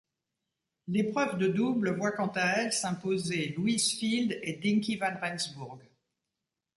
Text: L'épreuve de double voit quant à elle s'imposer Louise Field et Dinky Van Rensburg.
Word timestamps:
L'épreuve 0.87 1.37
de 1.37 1.47
double 1.47 1.95
voit 1.95 2.11
quant 2.13 2.31
à 2.33 2.53
elle 2.63 2.73
s'imposer 2.73 3.49
Louise 3.49 3.91
Field 3.99 4.39
et 4.41 4.53
Dinky 4.55 4.95
Van 4.95 5.15
Rensburg. 5.21 5.77